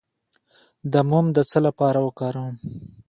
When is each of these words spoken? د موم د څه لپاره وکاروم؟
د 0.91 0.93
موم 1.09 1.25
د 1.35 1.37
څه 1.49 1.59
لپاره 1.67 1.99
وکاروم؟ 2.07 2.55